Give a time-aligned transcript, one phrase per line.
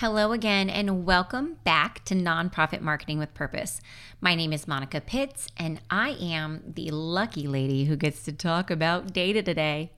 [0.00, 3.80] Hello again, and welcome back to Nonprofit Marketing with Purpose.
[4.20, 8.70] My name is Monica Pitts, and I am the lucky lady who gets to talk
[8.70, 9.92] about data today.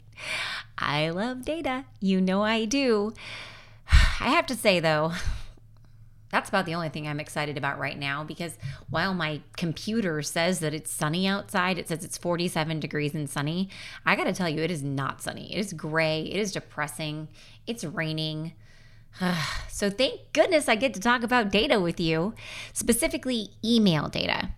[0.79, 1.85] I love data.
[1.99, 3.13] You know I do.
[3.91, 5.15] I have to say, though,
[6.31, 8.57] that's about the only thing I'm excited about right now because
[8.89, 13.69] while my computer says that it's sunny outside, it says it's 47 degrees and sunny.
[14.07, 15.53] I got to tell you, it is not sunny.
[15.53, 16.21] It is gray.
[16.23, 17.27] It is depressing.
[17.67, 18.53] It's raining.
[19.69, 22.35] so thank goodness I get to talk about data with you,
[22.73, 24.51] specifically email data.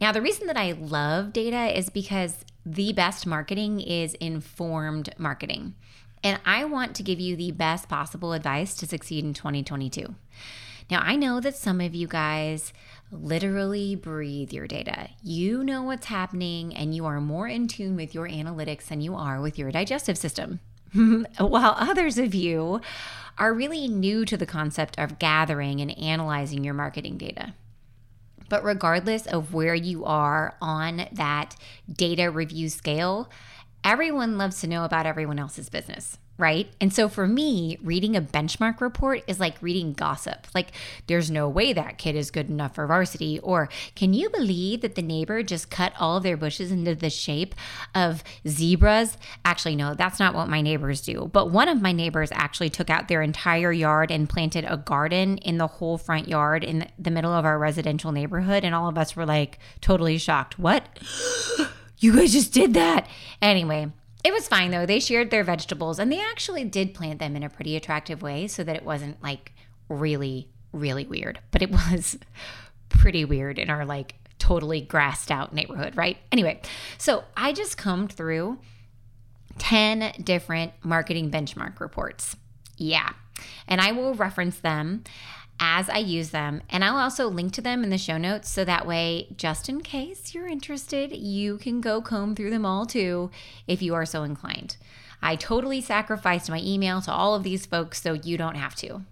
[0.00, 5.74] Now, the reason that I love data is because the best marketing is informed marketing.
[6.22, 10.14] And I want to give you the best possible advice to succeed in 2022.
[10.90, 12.72] Now, I know that some of you guys
[13.10, 15.10] literally breathe your data.
[15.22, 19.14] You know what's happening and you are more in tune with your analytics than you
[19.14, 20.60] are with your digestive system.
[21.38, 22.80] While others of you
[23.38, 27.54] are really new to the concept of gathering and analyzing your marketing data.
[28.48, 31.56] But regardless of where you are on that
[31.92, 33.30] data review scale,
[33.82, 36.68] everyone loves to know about everyone else's business right?
[36.80, 40.46] And so for me, reading a benchmark report is like reading gossip.
[40.54, 40.72] Like,
[41.06, 43.38] there's no way that kid is good enough for varsity.
[43.40, 47.08] Or, can you believe that the neighbor just cut all of their bushes into the
[47.08, 47.54] shape
[47.94, 49.16] of zebras?
[49.44, 51.30] Actually, no, that's not what my neighbors do.
[51.32, 55.38] But one of my neighbors actually took out their entire yard and planted a garden
[55.38, 58.64] in the whole front yard in the middle of our residential neighborhood.
[58.64, 60.58] And all of us were like totally shocked.
[60.58, 60.86] What?
[61.98, 63.08] you guys just did that.
[63.40, 63.90] Anyway,
[64.26, 64.86] it was fine though.
[64.86, 68.48] They shared their vegetables and they actually did plant them in a pretty attractive way
[68.48, 69.52] so that it wasn't like
[69.88, 71.38] really, really weird.
[71.52, 72.18] But it was
[72.88, 76.16] pretty weird in our like totally grassed out neighborhood, right?
[76.32, 76.60] Anyway,
[76.98, 78.58] so I just combed through
[79.58, 82.34] 10 different marketing benchmark reports.
[82.76, 83.12] Yeah.
[83.68, 85.04] And I will reference them
[85.58, 86.62] as I use them.
[86.68, 89.80] And I'll also link to them in the show notes so that way, just in
[89.80, 93.30] case you're interested, you can go comb through them all too
[93.66, 94.76] if you are so inclined.
[95.22, 99.02] I totally sacrificed my email to all of these folks so you don't have to.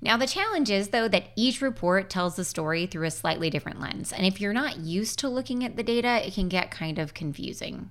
[0.00, 3.80] Now, the challenge is, though, that each report tells the story through a slightly different
[3.80, 4.12] lens.
[4.12, 7.14] And if you're not used to looking at the data, it can get kind of
[7.14, 7.88] confusing.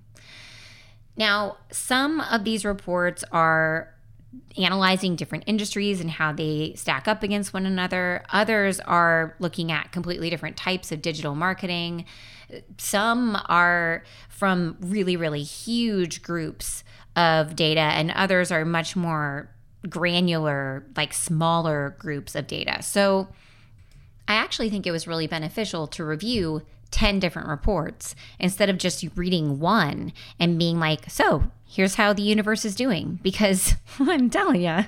[1.18, 3.94] Now, some of these reports are
[4.58, 8.24] analyzing different industries and how they stack up against one another.
[8.32, 12.06] Others are looking at completely different types of digital marketing.
[12.78, 16.84] Some are from really, really huge groups
[17.16, 19.50] of data, and others are much more
[19.90, 22.82] granular, like smaller groups of data.
[22.82, 23.28] So
[24.28, 26.62] I actually think it was really beneficial to review
[26.92, 32.22] 10 different reports instead of just reading one and being like, so here's how the
[32.22, 33.20] universe is doing.
[33.24, 34.86] Because I'm telling you,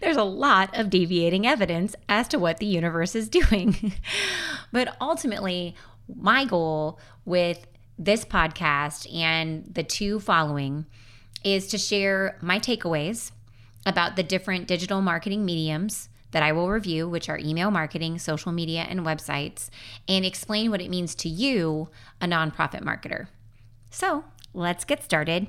[0.00, 3.94] there's a lot of deviating evidence as to what the universe is doing.
[4.72, 5.74] but ultimately,
[6.14, 7.66] my goal with
[7.98, 10.86] this podcast and the two following
[11.42, 13.32] is to share my takeaways
[13.84, 18.52] about the different digital marketing mediums that I will review, which are email marketing, social
[18.52, 19.70] media, and websites,
[20.08, 21.88] and explain what it means to you,
[22.20, 23.26] a nonprofit marketer.
[23.90, 24.24] So
[24.54, 25.48] let's get started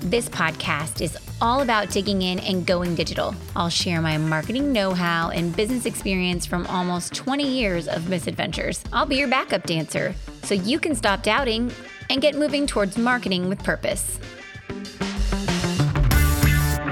[0.00, 3.34] This podcast is all about digging in and going digital.
[3.56, 8.82] I'll share my marketing know how and business experience from almost 20 years of misadventures.
[8.92, 11.72] I'll be your backup dancer so you can stop doubting
[12.10, 14.18] and get moving towards marketing with purpose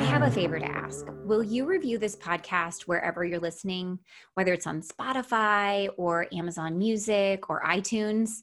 [0.05, 1.07] I have a favor to ask.
[1.25, 3.99] Will you review this podcast wherever you're listening,
[4.35, 8.43] whether it's on Spotify or Amazon Music or iTunes?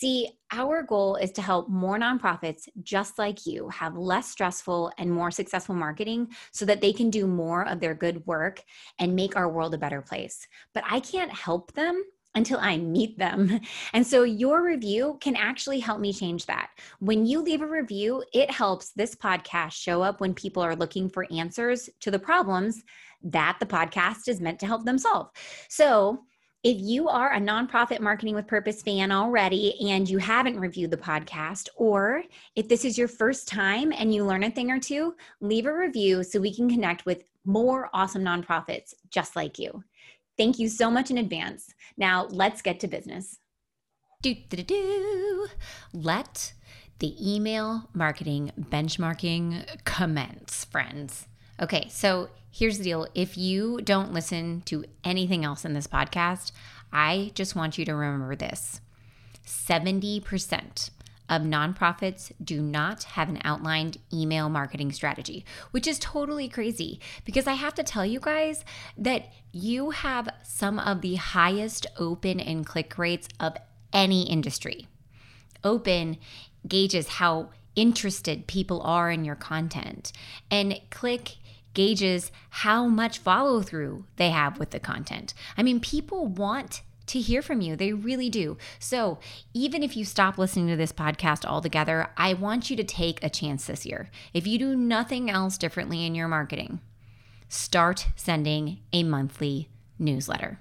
[0.00, 5.12] See, our goal is to help more nonprofits just like you have less stressful and
[5.12, 8.62] more successful marketing so that they can do more of their good work
[8.98, 10.48] and make our world a better place.
[10.72, 12.02] But I can't help them
[12.34, 13.60] until I meet them.
[13.92, 16.70] And so your review can actually help me change that.
[17.00, 21.10] When you leave a review, it helps this podcast show up when people are looking
[21.10, 22.82] for answers to the problems
[23.22, 25.28] that the podcast is meant to help them solve.
[25.68, 26.24] So,
[26.62, 30.96] if you are a nonprofit marketing with purpose fan already and you haven't reviewed the
[30.96, 32.22] podcast, or
[32.54, 35.72] if this is your first time and you learn a thing or two, leave a
[35.72, 39.82] review so we can connect with more awesome nonprofits just like you.
[40.36, 41.72] Thank you so much in advance.
[41.96, 43.38] Now, let's get to business.
[44.22, 45.46] Do, do, do, do.
[45.94, 46.52] Let
[46.98, 51.26] the email marketing benchmarking commence, friends.
[51.60, 53.06] Okay, so here's the deal.
[53.14, 56.52] If you don't listen to anything else in this podcast,
[56.90, 58.80] I just want you to remember this
[59.46, 60.90] 70%
[61.28, 67.46] of nonprofits do not have an outlined email marketing strategy, which is totally crazy because
[67.46, 68.64] I have to tell you guys
[68.96, 73.56] that you have some of the highest open and click rates of
[73.92, 74.88] any industry.
[75.62, 76.16] Open
[76.66, 80.12] gauges how interested people are in your content,
[80.50, 81.36] and click
[81.74, 85.34] gauges how much follow through they have with the content.
[85.56, 87.74] I mean, people want to hear from you.
[87.74, 88.56] They really do.
[88.78, 89.18] So,
[89.52, 93.30] even if you stop listening to this podcast altogether, I want you to take a
[93.30, 94.10] chance this year.
[94.32, 96.80] If you do nothing else differently in your marketing,
[97.48, 99.68] start sending a monthly
[99.98, 100.60] newsletter.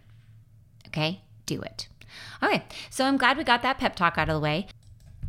[0.88, 1.22] Okay?
[1.46, 1.88] Do it.
[2.42, 4.68] Okay, so I'm glad we got that pep talk out of the way.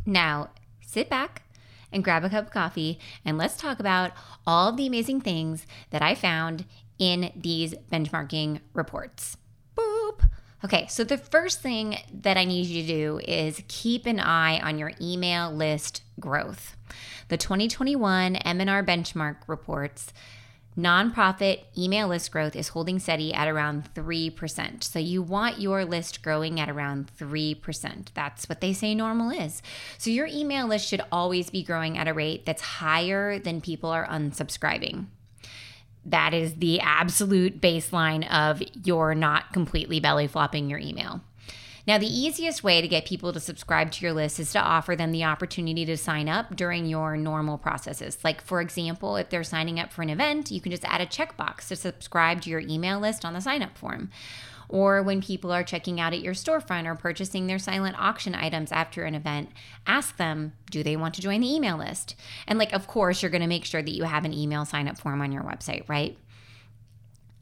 [0.05, 0.49] Now,
[0.81, 1.43] sit back
[1.91, 4.11] and grab a cup of coffee and let's talk about
[4.45, 6.65] all of the amazing things that I found
[6.97, 9.37] in these benchmarking reports.
[9.75, 10.29] Boop.
[10.63, 14.59] Okay, so the first thing that I need you to do is keep an eye
[14.59, 16.75] on your email list growth.
[17.29, 20.13] The 2021 M&R benchmark reports
[20.77, 24.83] nonprofit email list growth is holding steady at around 3%.
[24.83, 28.07] So you want your list growing at around 3%.
[28.13, 29.61] That's what they say normal is.
[29.97, 33.89] So your email list should always be growing at a rate that's higher than people
[33.89, 35.07] are unsubscribing
[36.05, 41.21] that is the absolute baseline of you're not completely belly flopping your email.
[41.87, 44.95] Now, the easiest way to get people to subscribe to your list is to offer
[44.95, 48.17] them the opportunity to sign up during your normal processes.
[48.23, 51.05] Like, for example, if they're signing up for an event, you can just add a
[51.05, 54.09] checkbox to subscribe to your email list on the sign up form
[54.71, 58.71] or when people are checking out at your storefront or purchasing their silent auction items
[58.71, 59.49] after an event,
[59.85, 62.15] ask them, do they want to join the email list?
[62.47, 64.87] And, like, of course, you're going to make sure that you have an email sign
[64.87, 66.17] up form on your website, right?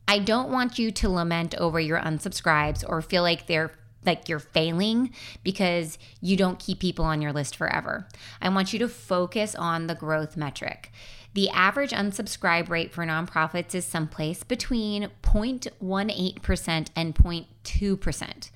[0.08, 3.74] I don't want you to lament over your unsubscribes or feel like they're
[4.06, 5.12] like you're failing
[5.44, 8.08] because you don't keep people on your list forever.
[8.42, 10.92] I want you to focus on the growth metric.
[11.34, 18.50] The average unsubscribe rate for nonprofits is someplace between 0.18% and 0.2%.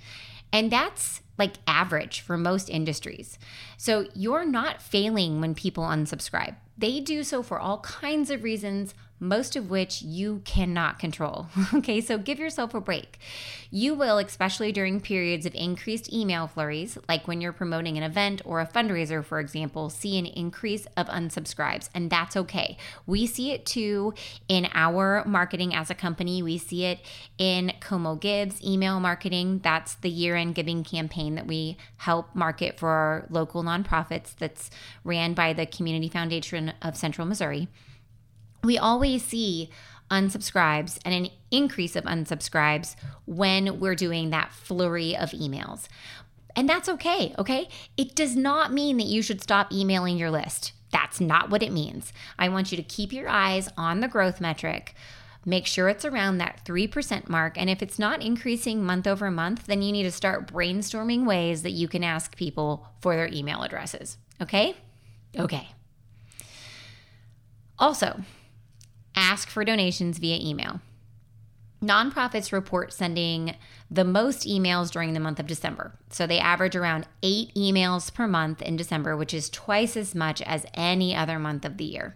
[0.52, 3.38] And that's like average for most industries.
[3.78, 6.56] So you're not failing when people unsubscribe.
[6.78, 11.48] They do so for all kinds of reasons, most of which you cannot control.
[11.74, 13.18] okay, so give yourself a break.
[13.72, 18.42] You will, especially during periods of increased email flurries, like when you're promoting an event
[18.46, 22.78] or a fundraiser, for example, see an increase of unsubscribes, and that's okay.
[23.08, 24.14] We see it too
[24.48, 26.44] in our marketing as a company.
[26.44, 27.00] We see it
[27.38, 29.62] in Como Gives email marketing.
[29.64, 34.70] That's the year end giving campaign that we help market for our local nonprofits that's
[35.04, 37.70] ran by the Community Foundation of Central Missouri
[38.64, 39.70] we always see
[40.10, 42.96] unsubscribes and an increase of unsubscribes
[43.26, 45.88] when we're doing that flurry of emails.
[46.56, 47.68] And that's okay, okay?
[47.98, 50.74] It does not mean that you should stop emailing your list.
[50.92, 52.14] That's not what it means.
[52.38, 54.94] I want you to keep your eyes on the growth metric.
[55.46, 57.58] Make sure it's around that 3% mark.
[57.58, 61.64] And if it's not increasing month over month, then you need to start brainstorming ways
[61.64, 64.18] that you can ask people for their email addresses.
[64.40, 64.76] Okay?
[65.38, 65.68] Okay.
[67.80, 68.22] Also,
[69.16, 70.82] ask for donations via email.
[71.84, 73.56] Nonprofits report sending
[73.92, 75.92] the most emails during the month of December.
[76.10, 80.42] So they average around eight emails per month in December, which is twice as much
[80.44, 82.16] as any other month of the year,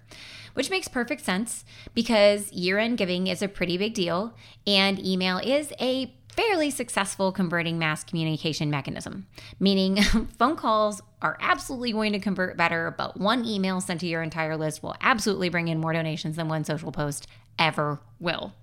[0.53, 4.33] which makes perfect sense because year end giving is a pretty big deal
[4.65, 9.25] and email is a fairly successful converting mass communication mechanism,
[9.59, 10.01] meaning
[10.37, 14.55] phone calls are absolutely going to convert better, but one email sent to your entire
[14.55, 17.27] list will absolutely bring in more donations than one social post
[17.57, 18.53] ever will.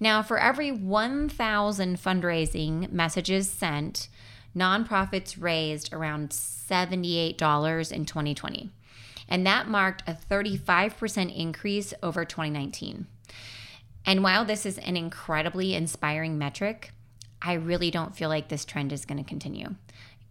[0.00, 4.08] Now, for every 1,000 fundraising messages sent,
[4.56, 8.70] nonprofits raised around $78 in 2020.
[9.28, 13.06] And that marked a 35% increase over 2019.
[14.08, 16.92] And while this is an incredibly inspiring metric,
[17.42, 19.74] I really don't feel like this trend is going to continue.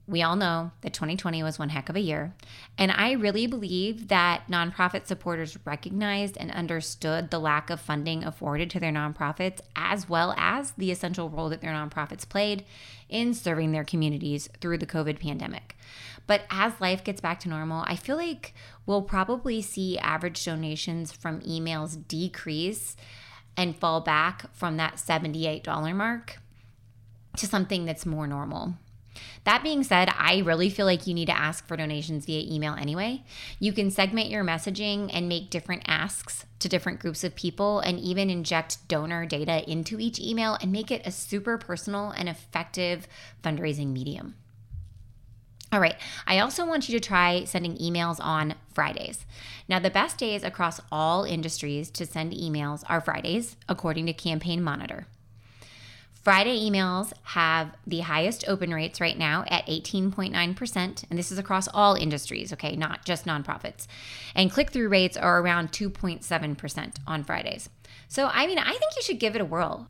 [0.08, 2.34] We all know that 2020 was one heck of a year.
[2.80, 8.72] And I really believe that nonprofit supporters recognized and understood the lack of funding afforded
[8.72, 12.66] to their nonprofits, as well as the essential role that their nonprofits played
[13.10, 15.78] in serving their communities through the COVID pandemic.
[16.26, 18.56] But as life gets back to normal, I feel like
[18.88, 22.96] we'll probably see average donations from emails decrease
[23.58, 26.38] and fall back from that $78 mark
[27.38, 28.76] to something that's more normal.
[29.46, 32.76] That being said, I really feel like you need to ask for donations via email
[32.76, 33.24] anyway.
[33.60, 38.00] You can segment your messaging and make different asks to different groups of people and
[38.00, 43.08] even inject donor data into each email and make it a super personal and effective
[43.44, 44.36] fundraising medium.
[45.72, 45.96] All right,
[46.26, 49.26] I also want you to try sending emails on Fridays.
[49.68, 54.64] Now, the best days across all industries to send emails are Fridays, according to Campaign
[54.64, 55.08] Monitor.
[56.24, 61.68] Friday emails have the highest open rates right now at 18.9%, and this is across
[61.70, 63.88] all industries, okay, not just nonprofits.
[64.36, 67.70] And click through rates are around 2.7% on Fridays.
[68.08, 69.90] So, I mean, I think you should give it a whirl.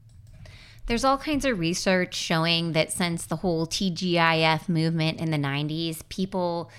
[0.87, 5.99] There's all kinds of research showing that since the whole TGIF movement in the 90s,
[6.09, 6.71] people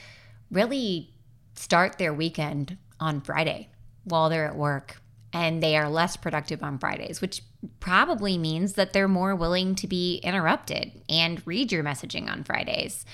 [0.50, 1.12] really
[1.54, 3.68] start their weekend on Friday
[4.04, 5.00] while they're at work
[5.32, 7.42] and they are less productive on Fridays, which
[7.80, 13.04] probably means that they're more willing to be interrupted and read your messaging on Fridays.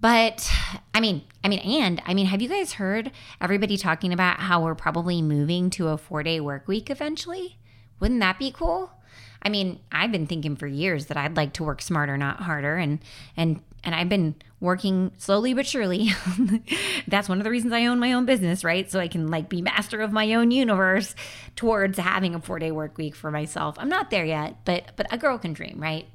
[0.00, 0.50] But
[0.92, 4.64] I mean, I mean, and I mean, have you guys heard everybody talking about how
[4.64, 7.58] we're probably moving to a four day work week eventually?
[8.00, 8.90] Wouldn't that be cool?
[9.46, 12.74] I mean, I've been thinking for years that I'd like to work smarter, not harder,
[12.74, 12.98] and
[13.36, 16.10] and and I've been working slowly but surely.
[17.06, 18.90] That's one of the reasons I own my own business, right?
[18.90, 21.14] So I can like be master of my own universe
[21.54, 23.76] towards having a 4-day work week for myself.
[23.78, 26.08] I'm not there yet, but but a girl can dream, right?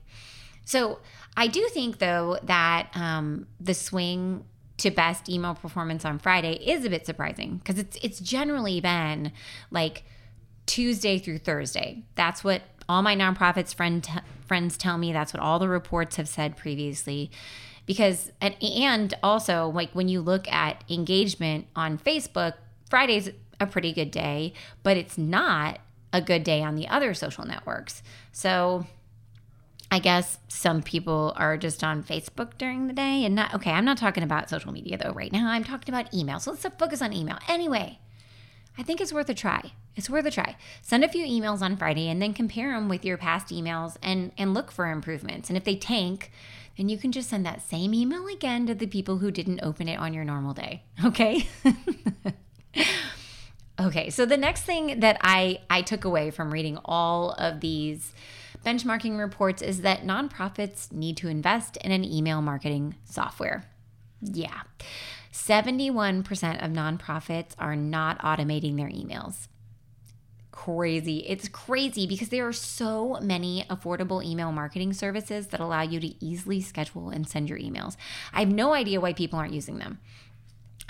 [0.65, 1.00] So,
[1.38, 4.43] I do think though that um, the swing
[4.79, 9.31] to best email performance on Friday is a bit surprising because it's it's generally been
[9.69, 10.03] like
[10.65, 12.03] Tuesday through Thursday.
[12.15, 12.61] That's what
[12.91, 14.12] all my nonprofits friend t-
[14.45, 17.31] friends tell me that's what all the reports have said previously
[17.86, 22.53] because and, and also like when you look at engagement on Facebook,
[22.89, 23.29] Friday's
[23.60, 25.79] a pretty good day, but it's not
[26.13, 28.03] a good day on the other social networks.
[28.31, 28.86] So
[29.89, 33.86] I guess some people are just on Facebook during the day and not okay, I'm
[33.86, 35.50] not talking about social media though right now.
[35.50, 36.39] I'm talking about email.
[36.39, 37.39] So let's focus on email.
[37.48, 38.00] Anyway,
[38.81, 39.73] I think it's worth a try.
[39.95, 40.55] It's worth a try.
[40.81, 44.31] Send a few emails on Friday and then compare them with your past emails and
[44.39, 45.51] and look for improvements.
[45.51, 46.31] And if they tank,
[46.77, 49.88] then you can just send that same email again to the people who didn't open
[49.88, 50.81] it on your normal day.
[51.05, 51.47] Okay?
[53.79, 58.15] okay, so the next thing that I I took away from reading all of these
[58.65, 63.63] benchmarking reports is that nonprofits need to invest in an email marketing software.
[64.21, 64.61] Yeah.
[65.48, 69.48] 71% of nonprofits are not automating their emails
[70.51, 71.19] crazy.
[71.27, 76.24] It's crazy because there are so many affordable email marketing services that allow you to
[76.24, 77.95] easily schedule and send your emails.
[78.31, 80.00] I have no idea why people aren't using them.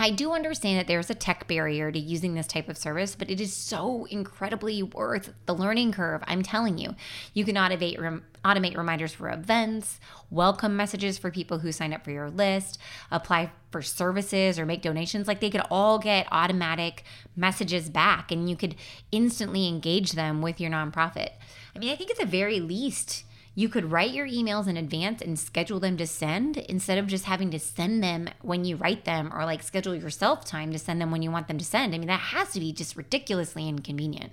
[0.02, 3.30] I do understand that there's a tech barrier to using this type of service, but
[3.30, 6.24] it is so incredibly worth the learning curve.
[6.26, 6.96] I'm telling you,
[7.34, 12.02] you can automate rem- automate reminders for events, welcome messages for people who sign up
[12.02, 12.80] for your list,
[13.12, 15.28] apply for services or make donations.
[15.28, 17.04] Like they could all get automatic
[17.36, 18.74] messages back, and you could
[19.12, 21.28] instantly engage them with your nonprofit.
[21.76, 23.22] I mean, I think at the very least
[23.54, 27.26] you could write your emails in advance and schedule them to send instead of just
[27.26, 31.00] having to send them when you write them or like schedule yourself time to send
[31.00, 31.94] them when you want them to send.
[31.94, 34.32] I mean, that has to be just ridiculously inconvenient.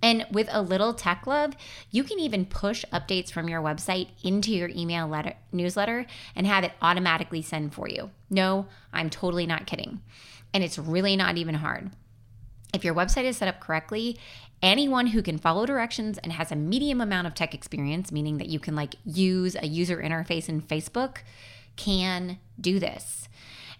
[0.00, 1.54] And with a little tech love,
[1.90, 6.62] you can even push updates from your website into your email letter, newsletter and have
[6.62, 8.10] it automatically send for you.
[8.30, 10.00] No, I'm totally not kidding.
[10.54, 11.90] And it's really not even hard.
[12.74, 14.18] If your website is set up correctly,
[14.62, 18.48] anyone who can follow directions and has a medium amount of tech experience, meaning that
[18.48, 21.18] you can like use a user interface in Facebook,
[21.76, 23.28] can do this.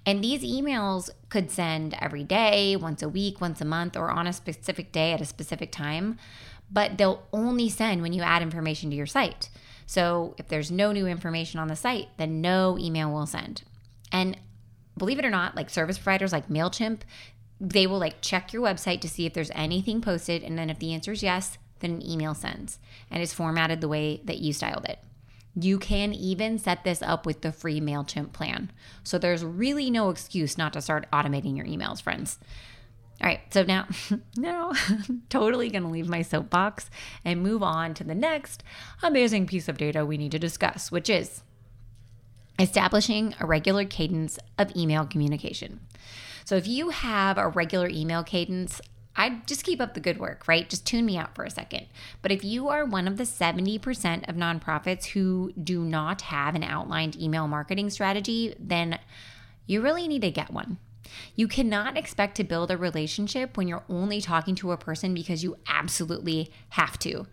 [0.07, 4.27] And these emails could send every day, once a week, once a month, or on
[4.27, 6.17] a specific day at a specific time,
[6.71, 9.51] but they'll only send when you add information to your site.
[9.85, 13.63] So if there's no new information on the site, then no email will send.
[14.13, 14.39] And
[14.97, 17.01] believe it or not, like service providers like MailChimp,
[17.61, 20.43] they will like check your website to see if there's anything posted.
[20.43, 22.79] And then if the answer is yes, then an email sends
[23.11, 24.99] and it's formatted the way that you styled it.
[25.55, 28.71] You can even set this up with the free MailChimp plan.
[29.03, 32.39] So there's really no excuse not to start automating your emails, friends.
[33.21, 33.89] All right, so now,
[34.37, 34.73] now,
[35.29, 36.89] totally gonna leave my soapbox
[37.25, 38.63] and move on to the next
[39.03, 41.43] amazing piece of data we need to discuss, which is
[42.61, 45.81] establishing a regular cadence of email communication.
[46.49, 48.81] So if you have a regular email cadence,
[49.15, 50.67] I just keep up the good work, right?
[50.67, 51.89] Just tune me out for a second.
[52.23, 56.63] But if you are one of the 70% of nonprofits who do not have an
[56.63, 58.99] outlined email marketing strategy, then
[59.67, 60.79] you really need to get one.
[61.35, 65.45] You cannot expect to build a relationship when you're only talking to a person because
[65.45, 67.27] you absolutely have to.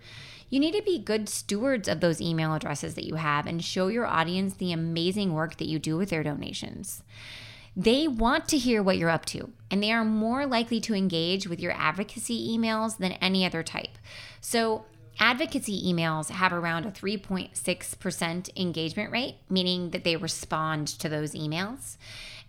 [0.50, 3.88] You need to be good stewards of those email addresses that you have and show
[3.88, 7.01] your audience the amazing work that you do with their donations.
[7.75, 11.48] They want to hear what you're up to, and they are more likely to engage
[11.48, 13.98] with your advocacy emails than any other type.
[14.39, 14.86] So,
[15.20, 21.98] advocacy emails have around a 3.6% engagement rate, meaning that they respond to those emails.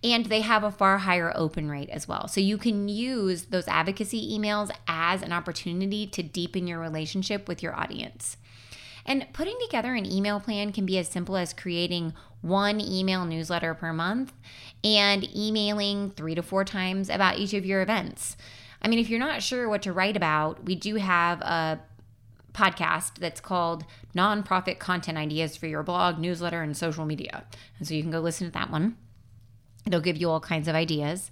[0.04, 2.28] And they have a far higher open rate as well.
[2.28, 7.62] So you can use those advocacy emails as an opportunity to deepen your relationship with
[7.62, 8.37] your audience.
[9.06, 12.12] And putting together an email plan can be as simple as creating
[12.43, 14.33] one email newsletter per month
[14.85, 18.37] and emailing three to four times about each of your events.
[18.83, 21.81] I mean, if you're not sure what to write about, we do have a
[22.52, 27.45] podcast that's called Nonprofit Content Ideas for Your Blog, Newsletter, and Social Media.
[27.78, 28.97] And so you can go listen to that one.
[29.87, 31.31] It'll give you all kinds of ideas.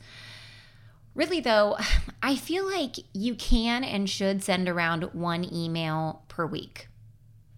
[1.14, 1.76] Really, though,
[2.22, 6.88] I feel like you can and should send around one email per week.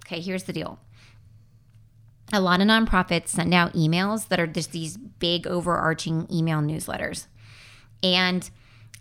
[0.07, 0.79] Okay, here's the deal.
[2.33, 7.27] A lot of nonprofits send out emails that are just these big overarching email newsletters.
[8.03, 8.49] And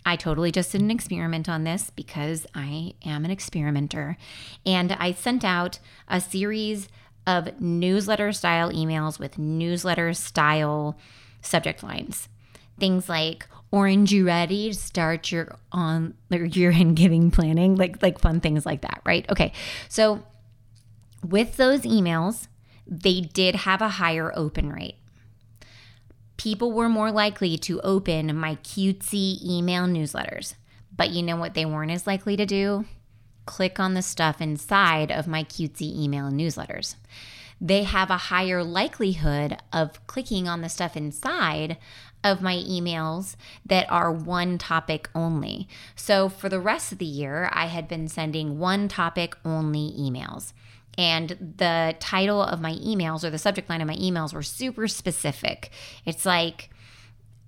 [0.04, 4.16] I totally just did an experiment on this because I am an experimenter.
[4.64, 6.88] And I sent out a series
[7.26, 10.96] of newsletter style emails with newsletter style
[11.42, 12.28] subject lines.
[12.78, 17.74] Things like, Orange, you ready to start your on your year end giving planning?
[17.74, 19.28] Like like fun things like that, right?
[19.28, 19.52] Okay.
[19.88, 20.22] So
[21.26, 22.46] with those emails,
[22.86, 24.96] they did have a higher open rate.
[26.36, 30.54] People were more likely to open my cutesy email newsletters.
[30.94, 32.84] But you know what they weren't as likely to do?
[33.44, 36.96] Click on the stuff inside of my cutesy email newsletters.
[37.60, 41.78] They have a higher likelihood of clicking on the stuff inside
[42.22, 45.68] of my emails that are one topic only.
[45.94, 50.52] So for the rest of the year, I had been sending one topic only emails.
[50.98, 54.88] And the title of my emails or the subject line of my emails were super
[54.88, 55.70] specific.
[56.04, 56.70] It's like,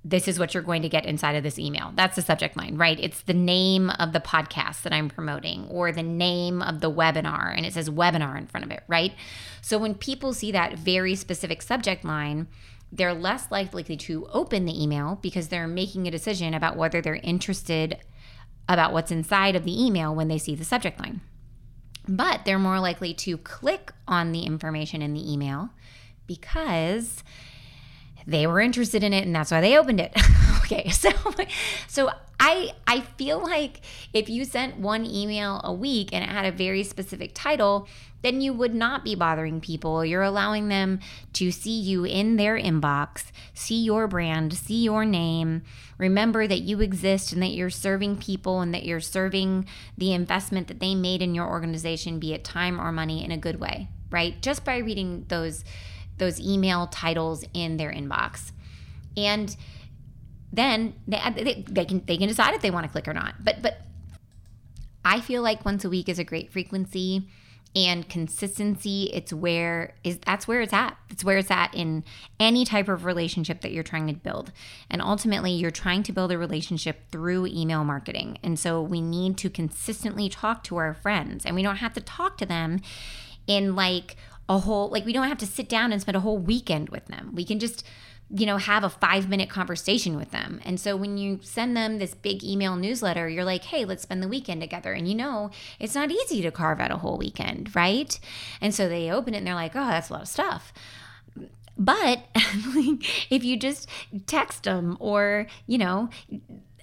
[0.05, 1.93] this is what you're going to get inside of this email.
[1.95, 2.99] That's the subject line, right?
[3.01, 7.55] It's the name of the podcast that I'm promoting or the name of the webinar,
[7.57, 9.13] and it says webinar in front of it, right?
[9.61, 12.47] So when people see that very specific subject line,
[12.91, 17.17] they're less likely to open the email because they're making a decision about whether they're
[17.17, 17.99] interested
[18.69, 21.21] about what's inside of the email when they see the subject line
[22.09, 25.71] but they're more likely to click on the information in the email
[26.27, 27.23] because
[28.27, 30.13] they were interested in it and that's why they opened it.
[30.59, 30.89] okay.
[30.91, 31.11] So
[31.87, 33.81] so I I feel like
[34.13, 37.89] if you sent one email a week and it had a very specific title,
[38.23, 40.05] then you would not be bothering people.
[40.05, 41.01] You're allowing them
[41.35, 45.63] to see you in their inbox, see your brand, see your name,
[45.99, 50.69] remember that you exist and that you're serving people and that you're serving the investment
[50.69, 53.89] that they made in your organization, be it time or money, in a good way,
[54.11, 54.41] right?
[54.43, 55.65] Just by reading those
[56.19, 58.51] those email titles in their inbox.
[59.17, 59.57] And
[60.53, 63.35] then they, they, they can they can decide if they want to click or not.
[63.43, 63.83] But but
[65.05, 67.29] I feel like once a week is a great frequency
[67.77, 69.11] and consistency.
[69.13, 70.97] It's where is that's where it's at.
[71.11, 72.05] It's where it's at in
[72.41, 74.53] any type of relationship that you're trying to build.
[74.91, 78.39] And ultimately you're trying to build a relationship through email marketing.
[78.43, 81.45] And so we need to consistently talk to our friends.
[81.45, 82.81] And we don't have to talk to them
[83.47, 84.17] in like
[84.49, 87.07] a whole like we don't have to sit down and spend a whole weekend with
[87.07, 87.33] them.
[87.35, 87.85] We can just
[88.31, 90.61] you know, have a five minute conversation with them.
[90.65, 94.23] And so when you send them this big email newsletter, you're like, hey, let's spend
[94.23, 94.93] the weekend together.
[94.93, 98.19] And you know, it's not easy to carve out a whole weekend, right?
[98.61, 100.73] And so they open it and they're like, oh, that's a lot of stuff.
[101.79, 103.89] But if you just
[104.27, 106.11] text them or, you know,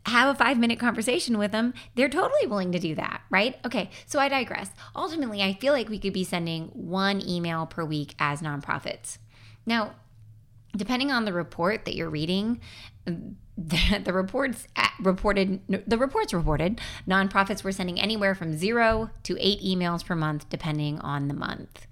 [0.05, 3.57] have a five minute conversation with them, they're totally willing to do that, right?
[3.65, 4.69] Okay, so I digress.
[4.95, 9.17] Ultimately, I feel like we could be sending one email per week as nonprofits.
[9.65, 9.95] Now,
[10.75, 12.59] depending on the report that you're reading,
[13.05, 14.67] the, the reports
[14.99, 20.49] reported the reports reported nonprofits were sending anywhere from zero to eight emails per month,
[20.49, 21.87] depending on the month.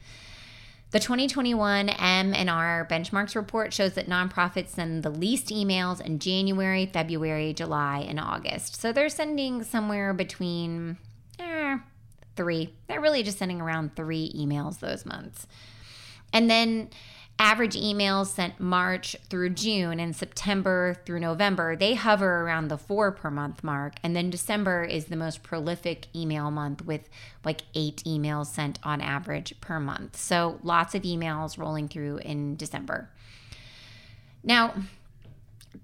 [0.91, 7.51] The 2021 M&R benchmarks report shows that nonprofits send the least emails in January, February,
[7.51, 8.79] July, and August.
[8.79, 10.99] So they're sending somewhere between
[11.39, 11.79] eh,
[12.35, 12.75] three.
[12.87, 15.47] They're really just sending around three emails those months.
[16.31, 16.89] And then
[17.43, 23.11] average emails sent March through June and September through November, they hover around the four
[23.11, 23.95] per month mark.
[24.01, 27.09] And then December is the most prolific email month with
[27.43, 30.15] like eight emails sent on average per month.
[30.15, 33.09] So lots of emails rolling through in December.
[34.41, 34.73] Now,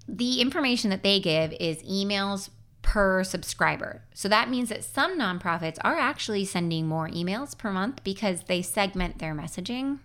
[0.08, 2.48] the information that they give is emails
[2.80, 4.02] per subscriber.
[4.14, 8.62] So that means that some nonprofits are actually sending more emails per month because they
[8.62, 9.98] segment their messaging.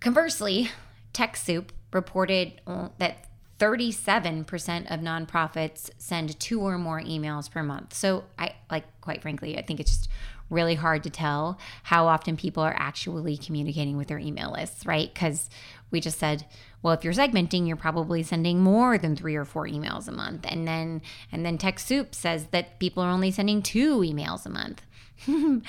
[0.00, 0.70] Conversely,
[1.12, 2.60] TechSoup reported
[2.98, 3.26] that
[3.58, 7.94] 37% of nonprofits send two or more emails per month.
[7.94, 10.10] So I like quite frankly, I think it's just
[10.50, 15.12] really hard to tell how often people are actually communicating with their email lists, right?
[15.14, 15.48] Cuz
[15.90, 16.44] we just said,
[16.82, 20.44] well, if you're segmenting, you're probably sending more than 3 or 4 emails a month.
[20.46, 21.00] And then
[21.32, 24.82] and then TechSoup says that people are only sending 2 emails a month.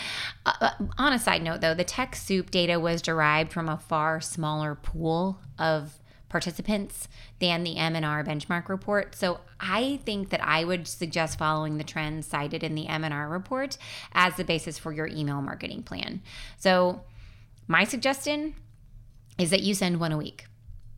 [0.45, 4.21] Uh, uh, on a side note though, the TechSoup data was derived from a far
[4.21, 9.15] smaller pool of participants than the M&R benchmark report.
[9.15, 13.77] So I think that I would suggest following the trends cited in the M&R report
[14.13, 16.21] as the basis for your email marketing plan.
[16.57, 17.01] So
[17.67, 18.55] my suggestion
[19.37, 20.45] is that you send one a week.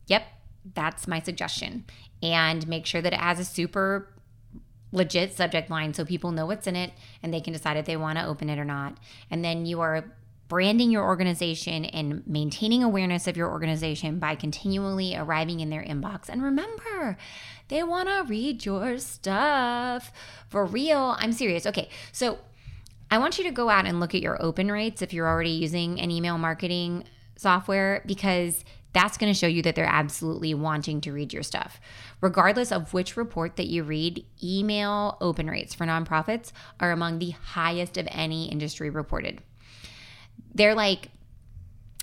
[0.06, 0.24] Yep,
[0.74, 1.84] that's my suggestion.
[2.22, 4.08] And make sure that it has a super
[4.92, 7.96] legit subject line so people know what's in it and they can decide if they
[7.96, 8.96] want to open it or not.
[9.30, 10.04] And then you are
[10.48, 16.28] branding your organization and maintaining awareness of your organization by continually arriving in their inbox.
[16.28, 17.16] And remember,
[17.68, 20.12] they want to read your stuff.
[20.48, 21.66] For real, I'm serious.
[21.66, 22.40] Okay, so
[23.12, 25.50] I want you to go out and look at your open rates if you're already
[25.50, 27.04] using an email marketing
[27.36, 31.80] software because that's going to show you that they're absolutely wanting to read your stuff.
[32.20, 37.30] Regardless of which report that you read, email open rates for nonprofits are among the
[37.30, 39.40] highest of any industry reported
[40.54, 41.08] they're like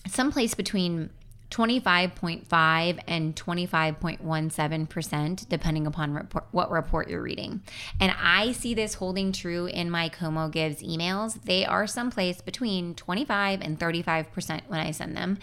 [0.08, 1.10] someplace between
[1.50, 7.62] 25.5 and 25.17%, depending upon report, what report you're reading.
[8.00, 11.42] And I see this holding true in my Como Gives emails.
[11.44, 15.38] They are someplace between 25 and 35% when I send them.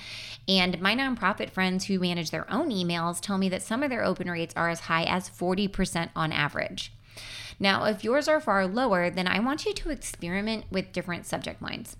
[0.46, 4.04] And my nonprofit friends who manage their own emails tell me that some of their
[4.04, 6.92] open rates are as high as 40% on average.
[7.58, 11.62] Now, if yours are far lower, then I want you to experiment with different subject
[11.62, 11.96] lines.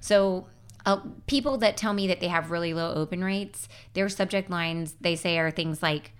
[0.00, 0.46] So,
[0.86, 4.94] uh, people that tell me that they have really low open rates, their subject lines
[5.00, 6.12] they say are things like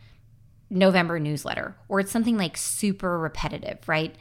[0.68, 4.16] November newsletter, or it's something like super repetitive, right?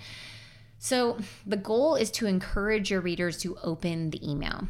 [0.78, 4.68] So, the goal is to encourage your readers to open the email.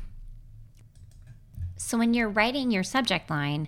[1.76, 3.68] So, when you're writing your subject line,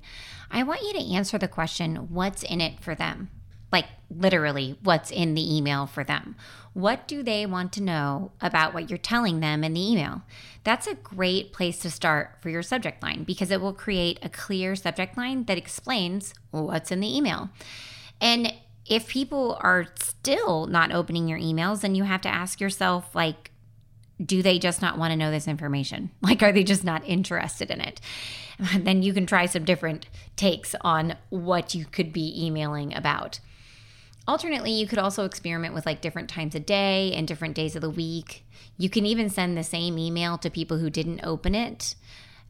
[0.50, 3.30] I want you to answer the question what's in it for them?
[3.72, 6.36] Like literally what's in the email for them.
[6.74, 10.22] What do they want to know about what you're telling them in the email?
[10.64, 14.30] That's a great place to start for your subject line because it will create a
[14.30, 17.50] clear subject line that explains what's in the email.
[18.22, 18.54] And
[18.86, 23.52] if people are still not opening your emails, then you have to ask yourself, like,
[24.24, 26.12] do they just not want to know this information?
[26.22, 28.02] Like, are they just not interested in it?
[28.78, 33.40] then you can try some different takes on what you could be emailing about.
[34.28, 37.82] Alternately, you could also experiment with like different times a day and different days of
[37.82, 38.46] the week.
[38.78, 41.96] You can even send the same email to people who didn't open it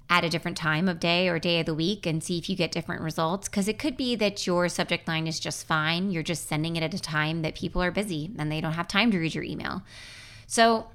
[0.09, 2.55] at a different time of day or day of the week and see if you
[2.55, 3.47] get different results.
[3.47, 6.11] Because it could be that your subject line is just fine.
[6.11, 8.87] You're just sending it at a time that people are busy and they don't have
[8.87, 9.83] time to read your email.
[10.47, 10.87] So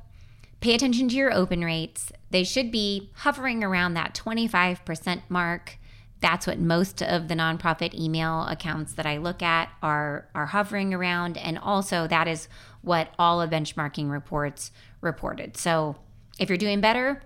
[0.60, 2.10] pay attention to your open rates.
[2.30, 5.78] They should be hovering around that 25% mark
[6.22, 10.94] that's what most of the nonprofit email accounts that I look at are are hovering
[10.94, 12.48] around and also that is
[12.80, 15.56] what all of benchmarking reports reported.
[15.56, 15.96] So,
[16.38, 17.22] if you're doing better,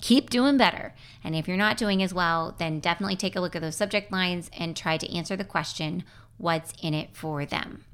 [0.00, 0.94] keep doing better.
[1.22, 4.10] And if you're not doing as well, then definitely take a look at those subject
[4.10, 6.04] lines and try to answer the question,
[6.36, 7.84] what's in it for them?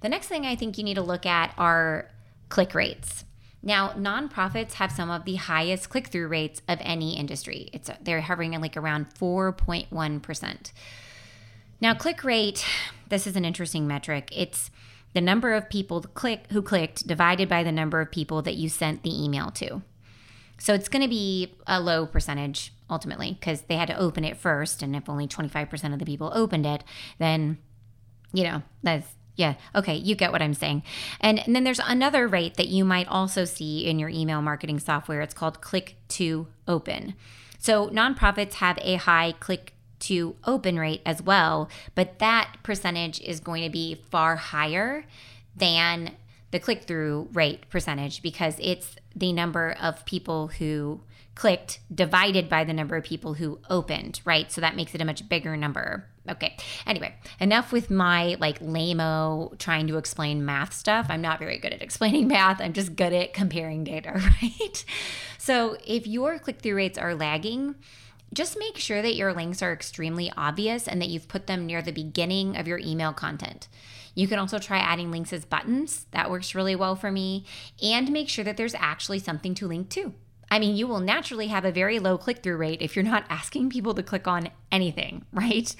[0.00, 2.08] The next thing I think you need to look at are
[2.48, 3.24] click rates.
[3.62, 7.68] Now, nonprofits have some of the highest click through rates of any industry.
[7.72, 10.72] It's they're hovering like around 4.1%.
[11.80, 12.64] Now, click rate,
[13.08, 14.30] this is an interesting metric.
[14.34, 14.70] It's
[15.12, 18.68] the number of people click who clicked divided by the number of people that you
[18.68, 19.82] sent the email to.
[20.58, 24.36] So it's going to be a low percentage ultimately because they had to open it
[24.36, 26.84] first and if only 25% of the people opened it,
[27.18, 27.58] then
[28.32, 29.08] you know, that's
[29.40, 29.54] yeah.
[29.74, 29.96] Okay.
[29.96, 30.82] You get what I'm saying.
[31.18, 34.78] And, and, then there's another rate that you might also see in your email marketing
[34.78, 35.22] software.
[35.22, 37.14] It's called click to open.
[37.58, 43.40] So nonprofits have a high click to open rate as well, but that percentage is
[43.40, 45.04] going to be far higher
[45.56, 46.16] than
[46.50, 51.00] the click through rate percentage because it's the number of people who
[51.34, 54.50] clicked divided by the number of people who opened, right?
[54.52, 56.06] So that makes it a much bigger number.
[56.28, 56.56] Okay.
[56.86, 61.06] Anyway, enough with my like lameo trying to explain math stuff.
[61.08, 62.60] I'm not very good at explaining math.
[62.60, 64.84] I'm just good at comparing data, right?
[65.38, 67.76] So if your click through rates are lagging,
[68.32, 71.82] just make sure that your links are extremely obvious and that you've put them near
[71.82, 73.66] the beginning of your email content.
[74.14, 76.06] You can also try adding links as buttons.
[76.10, 77.44] That works really well for me.
[77.82, 80.14] And make sure that there's actually something to link to.
[80.50, 83.24] I mean, you will naturally have a very low click through rate if you're not
[83.30, 85.74] asking people to click on anything, right?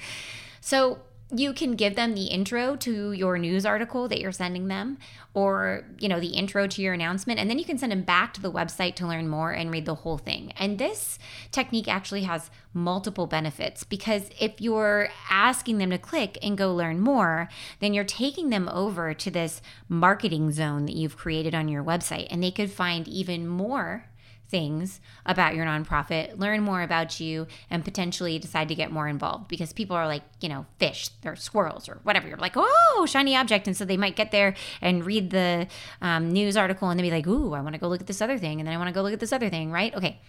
[0.61, 0.99] So,
[1.33, 4.97] you can give them the intro to your news article that you're sending them
[5.33, 8.33] or you know the intro to your announcement and then you can send them back
[8.33, 10.51] to the website to learn more and read the whole thing.
[10.57, 11.17] And this
[11.51, 16.99] technique actually has multiple benefits because if you're asking them to click and go learn
[16.99, 21.83] more then you're taking them over to this marketing zone that you've created on your
[21.83, 24.05] website and they could find even more
[24.51, 29.47] things about your nonprofit, learn more about you, and potentially decide to get more involved
[29.47, 32.27] because people are like, you know, fish or squirrels or whatever.
[32.27, 33.65] You're like, oh, shiny object.
[33.65, 35.67] And so they might get there and read the
[36.01, 38.21] um, news article and they be like, ooh, I want to go look at this
[38.21, 38.59] other thing.
[38.59, 39.95] And then I want to go look at this other thing, right?
[39.95, 40.19] Okay.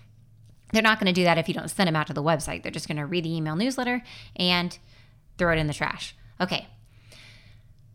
[0.73, 2.63] They're not going to do that if you don't send them out to the website.
[2.63, 4.03] They're just going to read the email newsletter
[4.37, 4.79] and
[5.37, 6.15] throw it in the trash.
[6.41, 6.69] Okay.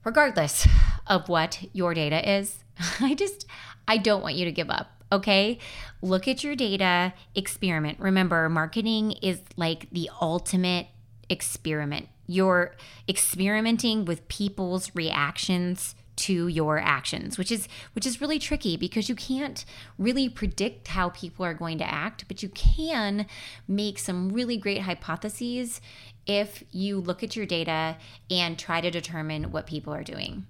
[0.04, 0.68] Regardless
[1.08, 2.64] of what your data is,
[3.00, 3.48] I just,
[3.88, 5.60] I don't want you to give up Okay.
[6.02, 8.00] Look at your data, experiment.
[8.00, 10.88] Remember, marketing is like the ultimate
[11.30, 12.10] experiment.
[12.28, 12.76] You're
[13.08, 19.14] experimenting with people's reactions to your actions which is which is really tricky because you
[19.14, 19.64] can't
[20.00, 23.28] really predict how people are going to act but you can
[23.68, 25.80] make some really great hypotheses
[26.26, 27.96] if you look at your data
[28.32, 30.44] and try to determine what people are doing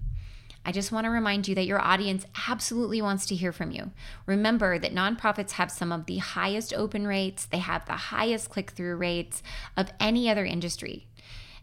[0.68, 3.90] I just want to remind you that your audience absolutely wants to hear from you.
[4.26, 8.72] Remember that nonprofits have some of the highest open rates, they have the highest click
[8.72, 9.42] through rates
[9.78, 11.06] of any other industry.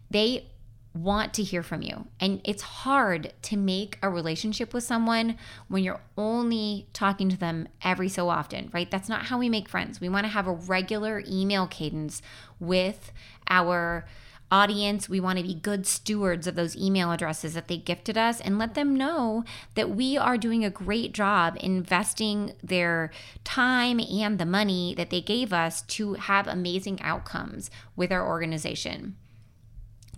[0.09, 0.47] They
[0.95, 2.07] want to hear from you.
[2.19, 5.37] And it's hard to make a relationship with someone
[5.67, 8.89] when you're only talking to them every so often, right?
[8.89, 10.01] That's not how we make friends.
[10.01, 12.23] We want to have a regular email cadence
[12.59, 13.11] with
[13.51, 14.07] our
[14.51, 15.10] audience.
[15.10, 18.60] We want to be good stewards of those email addresses that they gifted us and
[18.60, 19.43] let them know
[19.75, 23.12] that we are doing a great job investing their
[23.43, 29.15] time and the money that they gave us to have amazing outcomes with our organization.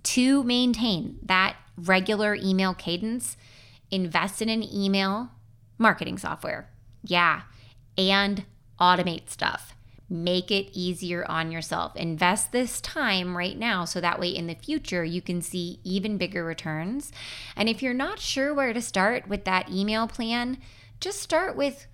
[0.04, 3.38] To maintain that regular email cadence,
[3.92, 5.30] invest in an email
[5.78, 6.70] marketing software.
[7.04, 7.44] Yeah.
[7.98, 8.46] And
[8.80, 9.74] automate stuff
[10.10, 11.96] make it easier on yourself.
[11.96, 16.18] Invest this time right now so that way in the future you can see even
[16.18, 17.12] bigger returns.
[17.56, 20.60] And if you're not sure where to start with that email plan,
[21.00, 21.88] just start with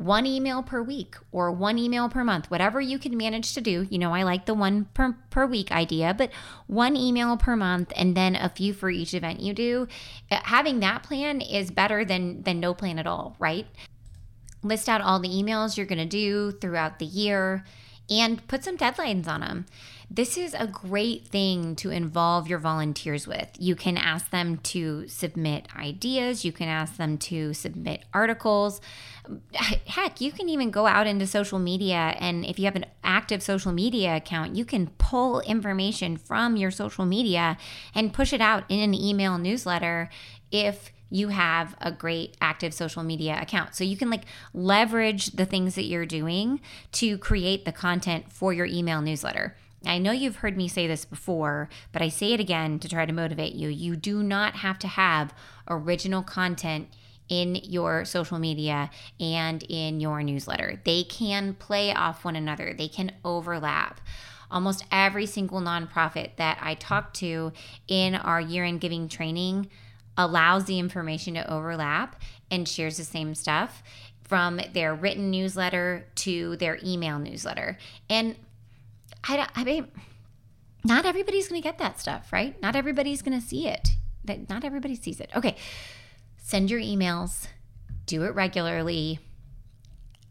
[0.00, 3.86] one email per week or one email per month, whatever you can manage to do.
[3.90, 6.30] You know, I like the one per, per week idea, but
[6.66, 9.88] one email per month and then a few for each event you do.
[10.30, 13.66] Uh, having that plan is better than than no plan at all, right?
[14.62, 17.64] List out all the emails you're going to do throughout the year
[18.10, 19.66] and put some deadlines on them.
[20.12, 23.48] This is a great thing to involve your volunteers with.
[23.60, 28.80] You can ask them to submit ideas, you can ask them to submit articles.
[29.54, 33.40] Heck, you can even go out into social media, and if you have an active
[33.40, 37.56] social media account, you can pull information from your social media
[37.94, 40.10] and push it out in an email newsletter
[40.50, 43.74] if you have a great active social media account.
[43.74, 46.60] So you can like leverage the things that you're doing
[46.92, 49.56] to create the content for your email newsletter.
[49.84, 53.06] I know you've heard me say this before, but I say it again to try
[53.06, 53.68] to motivate you.
[53.68, 55.34] You do not have to have
[55.68, 56.88] original content
[57.28, 60.80] in your social media and in your newsletter.
[60.84, 64.00] They can play off one another, they can overlap.
[64.50, 67.52] Almost every single nonprofit that I talk to
[67.86, 69.70] in our year end giving training
[70.24, 73.82] allows the information to overlap and shares the same stuff
[74.22, 77.78] from their written newsletter to their email newsletter.
[78.08, 78.36] And
[79.24, 79.88] I, I mean,
[80.84, 82.60] not everybody's going to get that stuff, right?
[82.62, 83.88] Not everybody's going to see it.
[84.48, 85.30] Not everybody sees it.
[85.34, 85.56] Okay.
[86.36, 87.46] Send your emails,
[88.06, 89.20] do it regularly,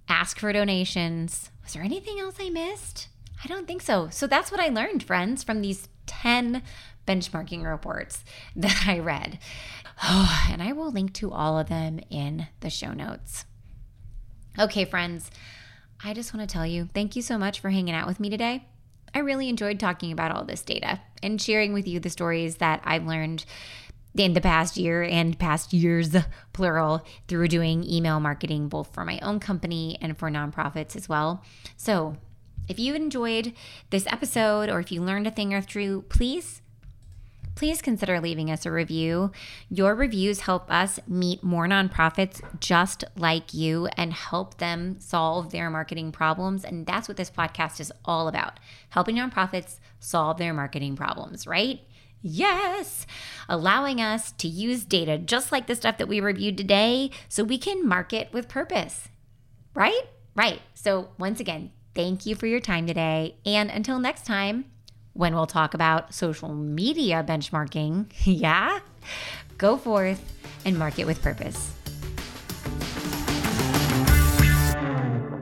[0.08, 1.50] ask for donations.
[1.64, 3.08] Was there anything else I missed?
[3.44, 4.10] I don't think so.
[4.10, 6.62] So that's what I learned, friends, from these 10
[7.10, 8.24] benchmarking reports
[8.56, 9.40] that I read.
[10.04, 13.46] Oh, and I will link to all of them in the show notes.
[14.58, 15.30] Okay, friends,
[16.04, 18.30] I just want to tell you thank you so much for hanging out with me
[18.30, 18.66] today.
[19.14, 22.82] I really enjoyed talking about all this data and sharing with you the stories that
[22.84, 23.46] I've learned
[24.16, 26.16] in the past year and past years,
[26.54, 31.44] plural, through doing email marketing, both for my own company and for nonprofits as well.
[31.78, 32.18] So,
[32.68, 33.54] if you enjoyed
[33.90, 36.62] this episode or if you learned a thing or two, please
[37.60, 39.34] please consider leaving us a review.
[39.70, 45.70] Your reviews help us meet more nonprofits just like you and help them solve their
[45.70, 46.64] marketing problems.
[46.64, 51.82] And that's what this podcast is all about helping nonprofits solve their marketing problems, right?
[52.22, 53.06] Yes,
[53.50, 57.58] allowing us to use data just like the stuff that we reviewed today so we
[57.58, 59.10] can market with purpose,
[59.74, 60.04] right?
[60.34, 60.62] Right.
[60.76, 63.36] So, once again, thank you for your time today.
[63.46, 64.64] And until next time,
[65.20, 68.80] when we'll talk about social media benchmarking, yeah,
[69.58, 70.24] go forth
[70.64, 71.74] and market with purpose.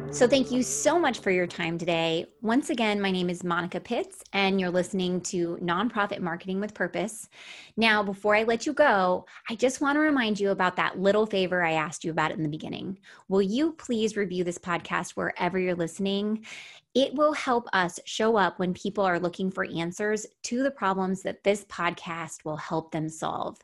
[0.10, 2.26] So, thank you so much for your time today.
[2.42, 7.30] Once again, my name is Monica Pitts, and you're listening to Nonprofit Marketing with Purpose.
[7.76, 11.28] Now, before I let you go, I just want to remind you about that little
[11.28, 12.98] favor I asked you about in the beginning.
[13.28, 16.48] Will you please review this podcast wherever you're listening?
[16.98, 21.22] It will help us show up when people are looking for answers to the problems
[21.22, 23.60] that this podcast will help them solve.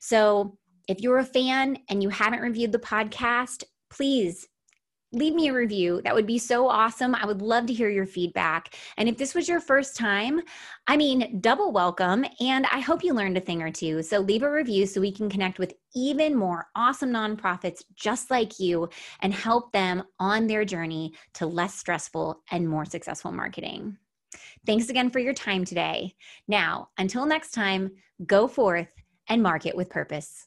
[0.00, 4.48] So, if you're a fan and you haven't reviewed the podcast, please
[5.14, 6.00] leave me a review.
[6.02, 7.14] That would be so awesome.
[7.14, 8.74] I would love to hear your feedback.
[8.96, 10.40] And if this was your first time,
[10.86, 12.24] I mean, double welcome.
[12.40, 14.02] And I hope you learned a thing or two.
[14.02, 18.58] So leave a review so we can connect with even more awesome nonprofits just like
[18.58, 18.88] you
[19.20, 23.96] and help them on their journey to less stressful and more successful marketing.
[24.66, 26.14] Thanks again for your time today.
[26.48, 27.92] Now, until next time,
[28.26, 28.92] go forth
[29.28, 30.46] and market with purpose.